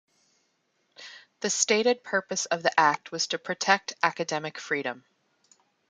The 1.41 1.51
stated 1.51 2.03
purpose 2.03 2.47
of 2.47 2.63
the 2.63 2.71
Act 2.79 3.11
was 3.11 3.27
to 3.27 3.37
protect 3.37 3.93
academic 4.01 4.57
freedom. 4.57 5.05